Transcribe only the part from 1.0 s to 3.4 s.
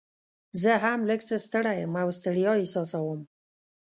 لږ څه ستړی یم او ستړیا احساسوم.